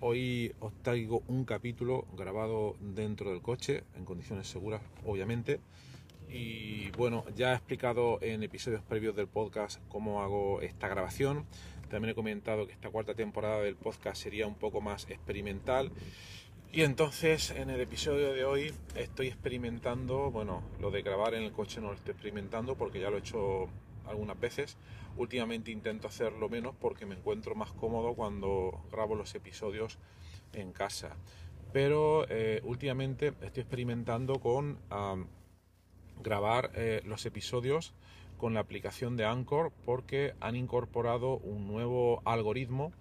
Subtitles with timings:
[0.00, 5.60] Hoy os traigo un capítulo grabado dentro del coche, en condiciones seguras, obviamente.
[6.28, 11.46] Y bueno, ya he explicado en episodios previos del podcast cómo hago esta grabación.
[11.88, 15.92] También he comentado que esta cuarta temporada del podcast sería un poco más experimental.
[16.72, 21.52] Y entonces en el episodio de hoy estoy experimentando, bueno, lo de grabar en el
[21.52, 23.68] coche no lo estoy experimentando porque ya lo he hecho
[24.06, 24.76] algunas veces.
[25.16, 29.98] Últimamente intento hacerlo menos porque me encuentro más cómodo cuando grabo los episodios
[30.52, 31.16] en casa.
[31.72, 34.78] Pero eh, últimamente estoy experimentando con
[36.22, 37.94] grabar eh, los episodios
[38.36, 42.92] con la aplicación de Anchor porque han incorporado un nuevo algoritmo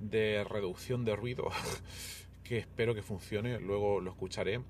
[0.00, 1.48] de reducción de ruido
[2.44, 4.60] que espero que funcione, luego lo escucharé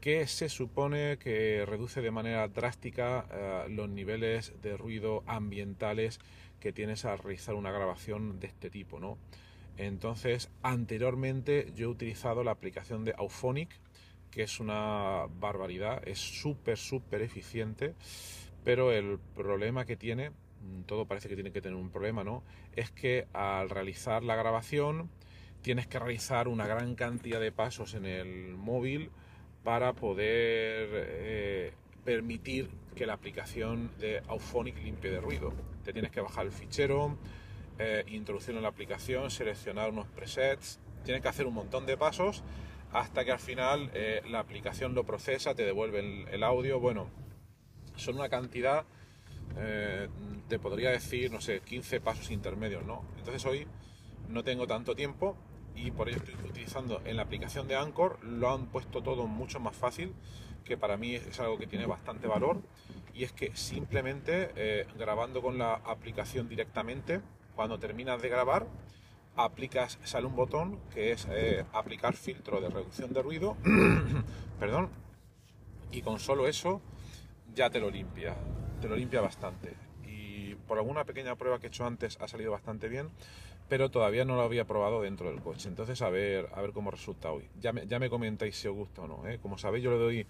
[0.00, 6.20] que se supone que reduce de manera drástica eh, los niveles de ruido ambientales
[6.60, 9.18] que tienes al realizar una grabación de este tipo, ¿no?
[9.76, 13.68] Entonces, anteriormente yo he utilizado la aplicación de Auphonic,
[14.30, 17.94] que es una barbaridad, es súper, súper eficiente,
[18.64, 22.42] pero el problema que tiene, mm, todo parece que tiene que tener un problema, ¿no?
[22.74, 25.10] Es que al realizar la grabación
[25.62, 29.10] tienes que realizar una gran cantidad de pasos en el móvil,
[29.64, 31.72] para poder eh,
[32.04, 35.52] permitir que la aplicación de Auphonic limpie de ruido.
[35.82, 37.16] Te tienes que bajar el fichero,
[37.78, 42.44] eh, introducirlo en la aplicación, seleccionar unos presets, tienes que hacer un montón de pasos
[42.92, 46.78] hasta que al final eh, la aplicación lo procesa, te devuelve el, el audio.
[46.78, 47.08] Bueno,
[47.96, 48.84] son una cantidad,
[50.48, 53.04] te podría decir, no sé, 15 pasos intermedios, ¿no?
[53.18, 53.66] Entonces hoy
[54.28, 55.36] no tengo tanto tiempo
[55.74, 59.60] y por ello estoy utilizando en la aplicación de Anchor, lo han puesto todo mucho
[59.60, 60.14] más fácil,
[60.64, 62.62] que para mí es algo que tiene bastante valor,
[63.12, 67.20] y es que simplemente eh, grabando con la aplicación directamente,
[67.54, 68.66] cuando terminas de grabar,
[69.36, 73.56] aplicas, sale un botón que es eh, aplicar filtro de reducción de ruido,
[74.58, 74.90] perdón,
[75.90, 76.80] y con solo eso
[77.54, 78.34] ya te lo limpia,
[78.80, 79.74] te lo limpia bastante.
[80.06, 83.10] Y por alguna pequeña prueba que he hecho antes ha salido bastante bien,
[83.68, 85.68] pero todavía no lo había probado dentro del coche.
[85.68, 87.48] Entonces, a ver, a ver cómo resulta hoy.
[87.60, 89.26] Ya me, ya me comentáis si os gusta o no.
[89.26, 89.38] ¿eh?
[89.40, 90.26] Como sabéis, yo le doy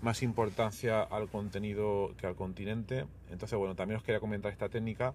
[0.00, 3.06] más importancia al contenido que al continente.
[3.30, 5.14] Entonces, bueno, también os quería comentar esta técnica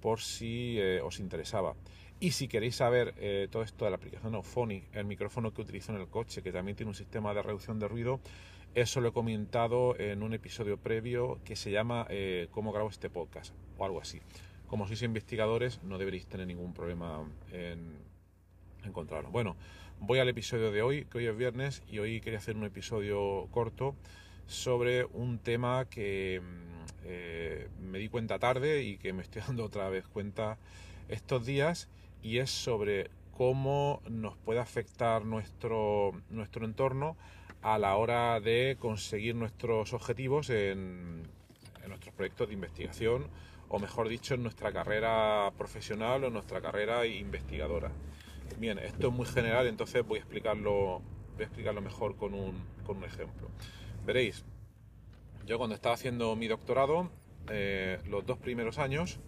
[0.00, 1.74] por si eh, os interesaba.
[2.20, 5.92] Y si queréis saber eh, todo esto de la aplicación Auphonic, el micrófono que utilizo
[5.92, 8.20] en el coche, que también tiene un sistema de reducción de ruido,
[8.74, 12.08] eso lo he comentado en un episodio previo que se llama
[12.50, 14.20] Cómo grabo este podcast o algo así
[14.66, 17.98] como sois investigadores, no deberéis tener ningún problema en
[18.84, 19.30] encontrarlo.
[19.30, 19.56] Bueno,
[20.00, 23.48] voy al episodio de hoy, que hoy es viernes, y hoy quería hacer un episodio
[23.50, 23.94] corto
[24.46, 29.64] sobre un tema que mm, eh, me di cuenta tarde y que me estoy dando
[29.64, 30.58] otra vez cuenta
[31.08, 31.88] estos días,
[32.22, 37.16] y es sobre cómo nos puede afectar nuestro, nuestro entorno
[37.62, 41.22] a la hora de conseguir nuestros objetivos en,
[41.82, 43.26] en nuestros proyectos de investigación
[43.68, 47.90] o mejor dicho, en nuestra carrera profesional o en nuestra carrera investigadora.
[48.58, 51.00] Bien, esto es muy general, entonces voy a explicarlo,
[51.34, 53.48] voy a explicarlo mejor con un, con un ejemplo.
[54.04, 54.44] Veréis,
[55.46, 57.10] yo cuando estaba haciendo mi doctorado,
[57.50, 59.18] eh, los dos primeros años,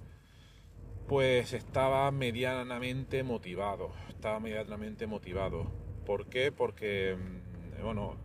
[1.09, 5.71] pues estaba medianamente motivado, estaba medianamente motivado.
[6.05, 6.53] ¿Por qué?
[6.53, 8.17] Porque, mm, bueno,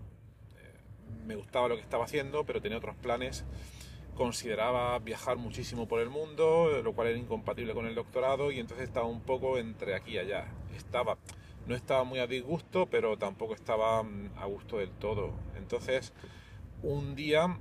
[0.58, 3.44] eh, me gustaba lo que estaba haciendo, pero tenía otros planes
[4.16, 8.88] consideraba viajar muchísimo por el mundo, lo cual era incompatible con el doctorado y entonces
[8.88, 10.48] estaba un poco entre aquí y allá.
[10.76, 11.18] Estaba,
[11.68, 15.34] no estaba muy a disgusto, pero tampoco estaba mm, a gusto del todo.
[15.58, 16.14] Entonces,
[16.84, 17.58] un día,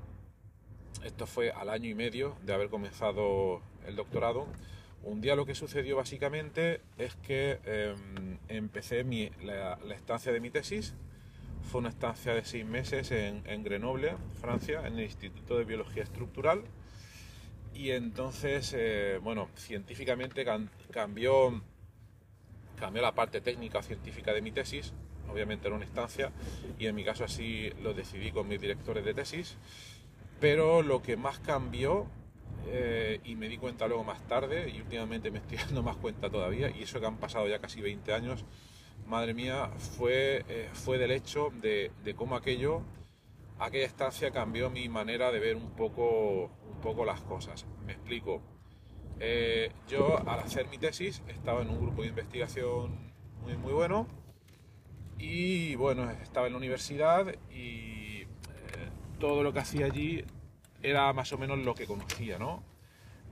[1.04, 4.46] esto fue al año y medio de haber comenzado el doctorado,
[5.02, 9.02] un día lo que sucedió básicamente es que em, empecé
[9.42, 10.94] la, estancia de mi tesis,
[11.62, 16.62] fue una estancia de seis meses en, Grenoble, Francia, en el Instituto de Biología Estructural.
[17.74, 20.44] Y entonces, eh, bueno, científicamente
[20.90, 21.62] cambió,
[22.78, 24.92] cambió la parte técnica científica de mi tesis,
[25.30, 26.32] obviamente era una estancia,
[26.78, 29.56] y en mi caso así lo decidí con mis directores de tesis.
[30.40, 32.06] Pero lo que más cambió,
[32.66, 36.30] eh, y me di cuenta luego más tarde, y últimamente me estoy dando más cuenta
[36.30, 38.44] todavía, y eso que han pasado ya casi 20 años,
[39.06, 42.82] madre mía, fue, eh, fue del hecho de, cómo aquello,
[43.58, 47.66] aquella estancia cambió mi manera de ver un poco, un poco las cosas.
[47.84, 48.40] Me explico.
[49.18, 53.12] Eh, yo al hacer mi tesis estaba en un grupo de investigación
[53.42, 54.06] muy, muy bueno
[55.18, 58.26] y bueno, estaba en la universidad y eh,
[59.18, 60.24] todo lo que hacía allí
[60.82, 62.62] era más o menos lo que conocía, ¿no?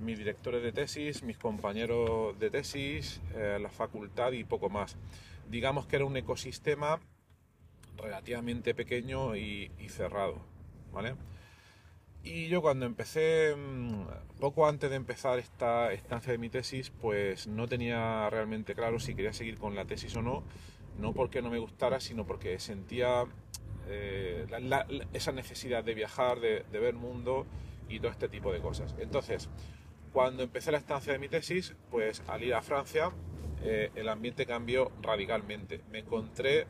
[0.01, 4.97] Mis directores de tesis, mis compañeros de tesis, la facultad y poco más
[5.49, 7.01] digamos que era un ecosistema
[7.97, 10.41] relativamente pequeño y, cerrado,
[10.93, 11.15] ¿vale?
[12.23, 17.47] Y yo cuando empecé, mm, poco antes de empezar esta estancia de mi tesis, pues
[17.47, 20.43] no tenía realmente claro si quería seguir con la tesis o no,
[20.99, 23.25] no porque no me gustara, sino porque sentía
[23.89, 24.47] eh,
[25.13, 27.47] esa necesidad de viajar, de, de ver mundo
[27.89, 28.95] y todo este tipo de cosas.
[28.99, 29.49] Entonces,
[30.13, 33.13] cuando empecé la estancia de mi tesis, pues al ir a Francia,
[33.63, 35.83] eh, el ambiente cambió radicalmente.
[35.91, 36.67] Me encontré,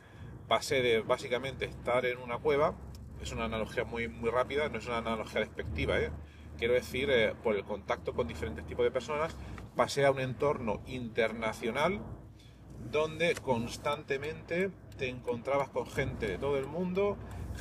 [0.47, 2.75] pasé de básicamente estar en una cueva,
[3.21, 6.11] es una analogía muy, muy rápida, no es una analogía despectiva, ¿eh?
[6.57, 9.37] quiero decir, eh, por el contacto con diferentes tipos de personas,
[9.77, 12.01] pasé a un entorno internacional
[12.91, 17.17] donde constantemente te encontrabas con gente de todo el mundo,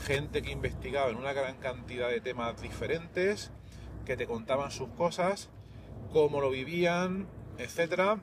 [0.06, 3.51] gente que investigaba en una gran cantidad de temas diferentes,
[4.06, 5.50] que te contaban sus cosas,
[6.13, 7.27] cómo lo vivían,
[7.57, 8.21] etcétera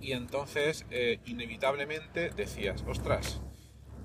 [0.00, 3.40] y entonces eh, inevitablemente decías, ostras,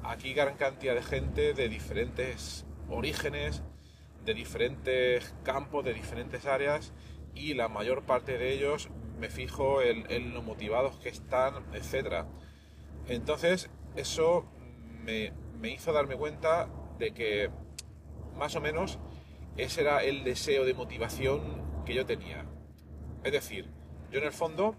[0.04, 3.64] aquí gran cantidad de gente de diferentes orígenes,
[4.26, 6.94] de diferentes campos, de diferentes áreas
[7.36, 12.26] y la mayor parte de ellos me fijo en, lo motivados que están, etc.
[13.08, 14.46] Entonces eso
[15.04, 16.70] me, me hizo darme cuenta
[17.00, 17.50] de que
[18.36, 19.00] más o menos
[19.58, 22.46] ese era el deseo de motivación que yo tenía.
[23.24, 23.70] Es decir,
[24.12, 24.76] yo en el fondo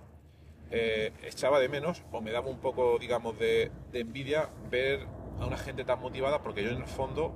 [0.77, 5.07] eh, echaba de menos o me daba un poco, digamos, de, envidia ver
[5.39, 7.33] a una gente tan motivada porque yo en el fondo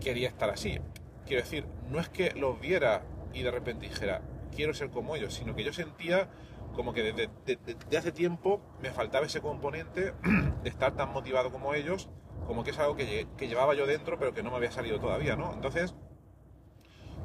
[0.00, 0.80] quería estar así.
[1.24, 4.22] Quiero decir, no es que los viera y de repente dijera,
[4.56, 6.28] quiero ser como ellos, sino que yo sentía
[6.74, 10.12] como que desde, hace tiempo me faltaba ese componente
[10.64, 12.08] de estar tan motivado como ellos,
[12.44, 14.98] como que es algo que, que llevaba yo dentro pero que no me había salido
[14.98, 15.52] todavía, ¿no?
[15.52, 15.94] Entonces,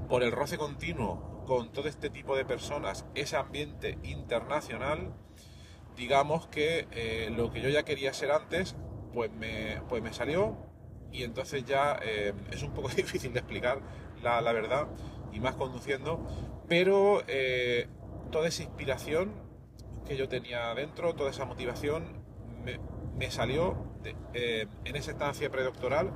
[0.07, 5.16] por el roce continuo con todo este tipo de personas, ese ambiente internacional,
[6.00, 8.75] digamos que eh, lo que yo ya quería ser antes,
[9.13, 10.57] pues me, pues me salió
[11.12, 13.81] y entonces ya eh, es un poco difícil de explicar
[14.24, 14.88] la, verdad
[15.34, 16.25] y más conduciendo,
[16.69, 17.88] pero eh,
[18.31, 19.34] toda esa inspiración
[20.07, 22.24] que yo tenía dentro, toda esa motivación
[22.63, 23.75] me, salió
[24.34, 26.12] en esa estancia predoctoral,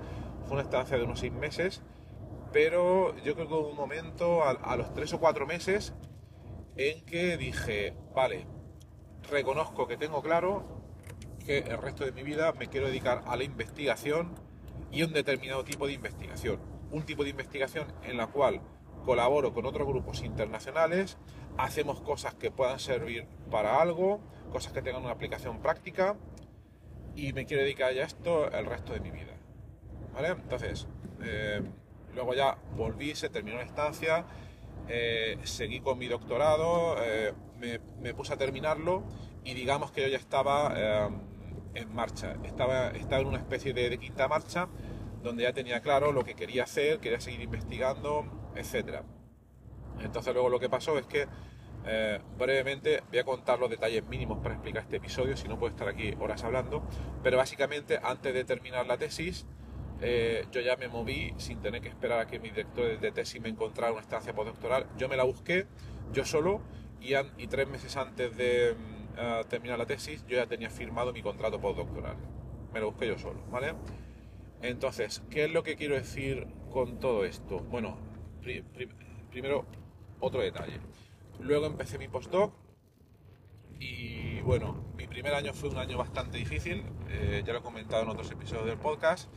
[0.46, 1.82] fue una estancia de unos seis meses,
[2.54, 5.94] pero yo creo que hubo un momento a los tres o cuatro meses
[6.76, 8.48] en que dije, vale,
[9.30, 10.64] reconozco que tengo claro
[11.46, 14.36] que el resto de mi vida me quiero dedicar a la investigación
[14.92, 16.60] y un determinado tipo de investigación.
[16.92, 18.62] Un tipo de investigación en la cual
[19.06, 21.18] colaboro con otros grupos internacionales,
[21.58, 26.16] hacemos cosas que puedan servir para algo, cosas que tengan una aplicación práctica
[27.16, 29.34] y me quiero dedicar a esto el resto de mi vida.
[30.14, 30.30] ¿Vale?
[30.30, 30.88] Entonces,
[31.24, 31.62] eh,
[32.14, 34.26] luego ya volví, se terminó la estancia,
[34.88, 37.34] eh, seguí con mi doctorado, eh,
[38.02, 39.04] me, puse a terminarlo
[39.44, 41.10] y digamos que yo ya estaba eh,
[41.76, 44.68] en marcha, estaba, estaba en una especie de, quinta marcha
[45.22, 49.02] donde ya tenía claro lo que quería hacer, quería seguir investigando, etc.
[50.02, 51.28] Entonces luego lo que pasó es que
[52.38, 55.88] brevemente voy a contar los detalles mínimos para explicar este episodio, si no puedo estar
[55.88, 56.84] aquí horas hablando,
[57.22, 59.46] pero básicamente antes de terminar la tesis,
[60.06, 63.42] eh, yo ya me moví sin tener que esperar a que mi director de tesis
[63.42, 64.86] me encontrara una estancia postdoctoral.
[64.98, 65.66] Yo me la busqué
[66.12, 66.62] yo solo
[67.04, 71.60] y, tres meses antes de mm, terminar la tesis yo ya tenía firmado mi contrato
[71.60, 72.16] postdoctoral.
[72.74, 73.74] Me lo busqué yo solo, ¿vale?
[74.62, 77.60] Entonces, ¿qué es lo que quiero decir con todo esto?
[77.60, 77.98] Bueno,
[79.30, 79.66] primero
[80.20, 80.80] otro detalle.
[81.40, 82.54] Luego empecé mi postdoc
[83.80, 88.04] y bueno, mi primer año fue un año bastante difícil, eh, ya lo he comentado
[88.04, 89.30] en otros episodios del podcast.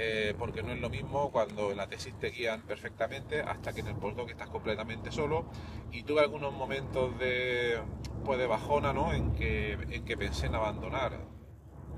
[0.00, 3.80] Eh, porque no es lo mismo cuando en la tesis te guían perfectamente hasta que
[3.80, 5.46] en el postdoc estás completamente solo
[5.90, 7.80] y tuve algunos momentos de,
[8.24, 9.12] pues de bajona ¿no?
[9.12, 11.18] en, que, en que pensé en abandonar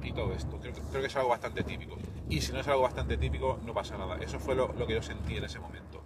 [0.03, 0.59] y todo esto.
[0.61, 1.99] Creo, creo, que es algo bastante típico.
[2.31, 4.17] Y si no es algo bastante típico, no pasa nada.
[4.17, 6.03] Eso fue lo, lo que yo sentí en ese momento.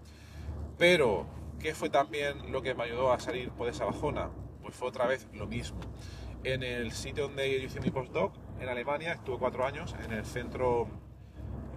[0.77, 1.29] Pero,
[1.61, 4.31] ¿qué fue también lo que me ayudó a salir por esa bajona?
[4.63, 5.79] Pues fue otra vez lo mismo.
[6.43, 10.25] En el sitio donde yo hice mi postdoc, en Alemania, estuve cuatro años, en el
[10.25, 11.04] Centro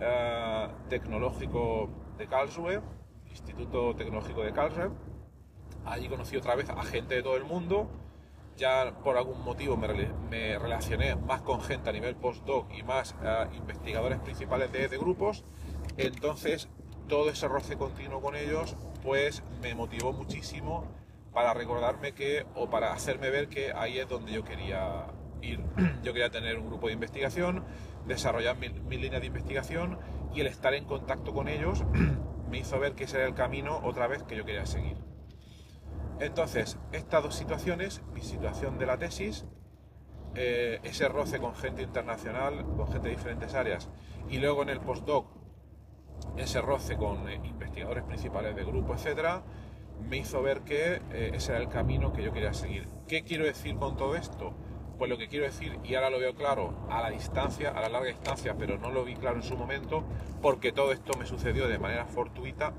[0.01, 2.82] uh, Tecnológico de Karlsruhe,
[3.30, 4.92] Instituto Tecnológico de Karlsruhe.
[5.86, 7.89] Allí conocí otra vez a gente de todo el mundo.
[8.56, 13.54] Ya por algún motivo me, relacioné más con gente a nivel postdoc y más uh,
[13.56, 15.44] investigadores principales de, de grupos.
[15.98, 16.68] Entonces,
[17.08, 20.86] todo ese roce continuo con ellos, pues me motivó muchísimo
[21.34, 25.06] para recordarme que, o para hacerme ver que ahí es donde yo quería
[26.03, 27.63] Yo quería tener un grupo de investigación,
[28.08, 29.98] desarrollar mi, mi línea de investigación
[30.34, 31.84] y el estar en contacto con ellos
[32.50, 34.98] me hizo ver que ese era el camino otra vez que yo quería seguir.
[36.20, 39.46] Entonces, estas dos situaciones, mi situación de la tesis,
[40.36, 43.89] eh, ese roce con gente internacional, con gente de diferentes áreas,
[44.29, 45.27] y luego en el postdoc,
[46.38, 49.44] ese roce con eh, investigadores principales de grupo, etcétera,
[50.10, 52.88] me hizo ver que eh, ese era el camino que yo quería seguir.
[53.08, 54.53] ¿Qué quiero decir con todo esto?
[54.98, 57.89] Pues lo que quiero decir, y ahora lo veo claro a la distancia, a la
[57.89, 60.04] larga distancia, pero no lo vi claro en su momento,
[60.42, 62.74] porque todo esto me sucedió de manera fortuita,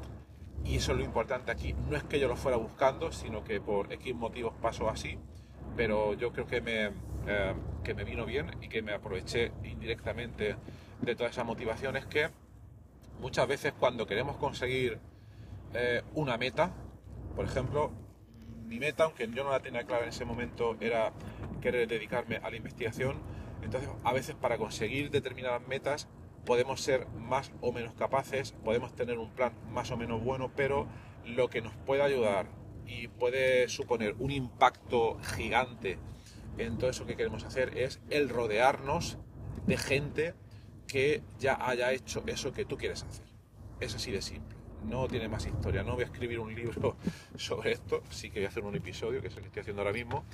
[0.64, 1.74] y eso es lo importante aquí.
[1.88, 5.16] No es que yo lo fuera buscando, sino que por X motivos pasó así,
[5.76, 6.90] pero yo creo que me,
[7.28, 10.56] eh, que me vino bien y que me aproveché indirectamente
[11.00, 12.30] de todas esas motivaciones que
[13.20, 14.98] muchas veces cuando queremos conseguir
[15.72, 16.72] eh, una meta,
[17.36, 17.92] por ejemplo,
[18.66, 21.12] mi meta, aunque yo no la tenía clara en ese momento, era
[21.60, 23.16] querer dedicarme a la investigación.
[23.62, 26.08] Entonces, a veces para conseguir determinadas metas
[26.44, 30.86] podemos ser más o menos capaces, podemos tener un plan más o menos bueno, pero
[31.26, 32.46] lo que nos puede ayudar
[32.86, 35.98] y puede suponer un impacto gigante
[36.56, 39.18] en todo eso que queremos hacer es el rodearnos
[39.66, 40.34] de gente
[40.86, 43.26] que ya haya hecho eso que tú quieres hacer.
[43.80, 45.82] Es así de simple no tiene más historia.
[45.82, 46.96] No voy a escribir un libro
[47.36, 49.82] sobre esto, sí que voy a hacer un episodio, que es el que estoy haciendo
[49.82, 50.24] ahora mismo,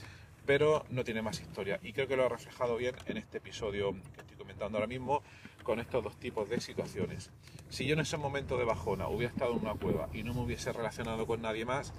[0.47, 1.79] pero no tiene más historia.
[1.83, 5.23] Y creo que lo ha reflejado bien en este episodio que estoy comentando ahora mismo
[5.63, 7.31] con estos dos tipos de situaciones.
[7.71, 10.43] Si yo en ese momento de bajona hubiera estado en una cueva y no me
[10.43, 11.93] hubiese relacionado con nadie más,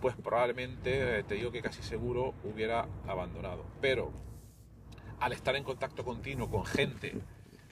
[0.00, 3.64] pues probablemente, eh, te digo que casi seguro, hubiera abandonado.
[3.80, 4.10] Pero
[5.20, 7.14] al estar en contacto continuo con gente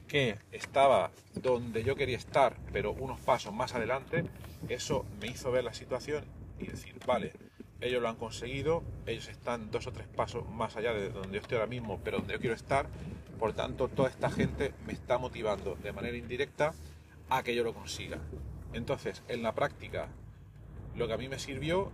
[0.06, 4.24] que estaba donde yo quería estar, pero unos pasos más adelante,
[4.68, 6.24] eso me hizo ver la situación
[6.58, 7.32] y decir, vale,
[7.80, 11.40] ellos lo han conseguido, ellos están dos o tres pasos más allá de donde yo
[11.40, 12.86] estoy ahora mismo, pero donde yo quiero estar,
[13.38, 16.74] por tanto, toda esta gente me está motivando de manera indirecta
[17.30, 18.18] a que yo lo consiga.
[18.72, 20.08] Entonces, en la práctica,
[20.94, 21.90] lo que a mí me sirvió,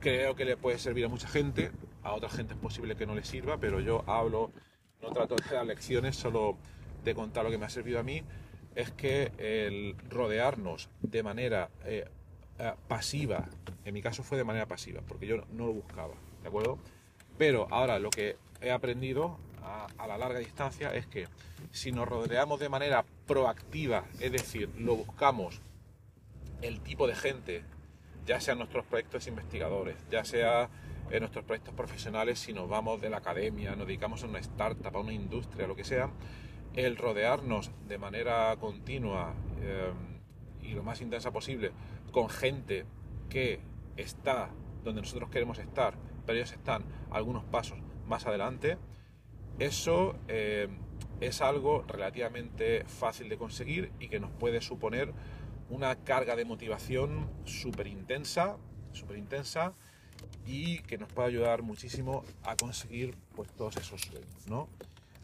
[0.00, 3.14] creo que le puede servir a mucha gente, a otra gente es posible que no
[3.14, 4.50] le sirva, pero yo hablo,
[5.02, 6.56] no trato de dar lecciones, solo
[7.04, 8.22] de contar lo que me ha servido a mí.
[8.74, 12.08] Es que el rodearnos de manera eh,
[12.58, 13.46] eh, pasiva,
[13.84, 16.78] en mi caso fue de manera pasiva, porque yo no, lo buscaba, ¿de acuerdo?
[17.36, 21.28] Pero ahora lo que he aprendido a, la larga distancia es que
[21.70, 25.60] si nos rodeamos de manera proactiva, es decir, lo buscamos
[26.62, 27.62] el tipo de gente,
[28.26, 30.68] ya sean nuestros proyectos investigadores, ya sea
[31.10, 34.96] en nuestros proyectos profesionales, si nos vamos de la academia, nos dedicamos a una startup,
[34.96, 36.10] a una industria, lo que sea,
[36.74, 39.92] el rodearnos de manera continua eh,
[40.62, 41.72] y lo más intensa posible
[42.12, 42.84] con gente
[43.28, 43.60] que
[43.96, 44.50] está
[44.84, 48.78] donde nosotros queremos estar, pero ellos están algunos pasos más adelante,
[49.58, 50.68] eso eh,
[51.20, 55.12] es algo relativamente fácil de conseguir y que nos puede suponer
[55.68, 58.56] una carga de motivación súper intensa,
[58.92, 59.74] súper intensa
[60.46, 64.68] y que nos puede ayudar muchísimo a conseguir pues todos esos sueños, ¿no?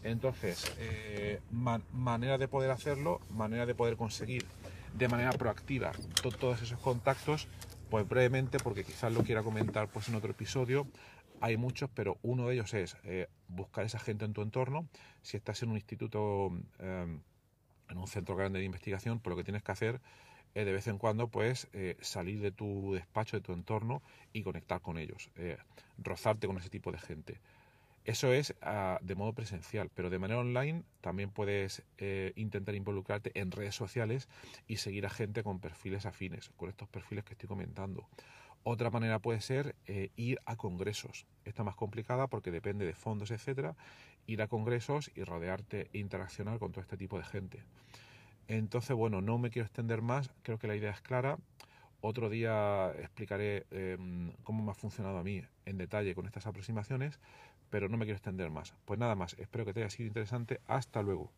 [0.03, 4.45] Entonces, eh, manera de poder hacerlo, manera de poder conseguir
[4.95, 5.93] de manera proactiva
[6.39, 7.49] todos esos contactos,
[7.91, 10.87] pues brevemente, porque quizás lo quiera comentar pues en otro episodio,
[11.41, 14.89] hay muchos, pero uno de ellos es eh, buscar esa gente en tu entorno.
[15.23, 17.19] Si estás en un instituto, eh,
[17.89, 20.01] en un centro grande de investigación, pues lo que tienes que hacer
[20.55, 21.69] es de vez en cuando pues
[22.01, 25.29] salir de tu despacho, de tu entorno y conectar con ellos,
[25.99, 27.41] rozarte con ese tipo de gente.
[28.05, 33.33] Eso es uh, de modo presencial, pero de manera online también puedes eh, intentar involucrarte
[33.39, 34.29] en redes sociales
[34.67, 38.07] y seguir a gente con perfiles afines, con estos perfiles que estoy comentando.
[38.63, 41.27] Otra manera puede ser eh, ir a congresos.
[41.47, 43.75] Esta más complicada porque depende de fondos, etcétera.
[44.27, 47.63] Ir a congresos y rodearte e interaccionar con todo este tipo de gente.
[48.49, 51.39] Entonces, bueno, no me quiero extender más, creo que la idea es clara.
[52.01, 53.97] Otro día explicaré eh,
[54.43, 57.19] cómo me ha funcionado a mí en detalle con estas aproximaciones,
[57.75, 58.73] pero no me quiero extender más.
[58.85, 60.61] Pues nada más, espero que te haya sido interesante.
[60.69, 61.33] Hasta luego.